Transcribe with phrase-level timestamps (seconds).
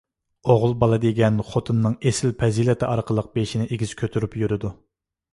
[0.51, 4.73] ئوغۇل بالا دېگەن خوتۇننىڭ ئېسىل پەزىلىتى ئارقىلىق بېشىنى ئېگىز كۆتۈرۈپ يۈرىدۇ.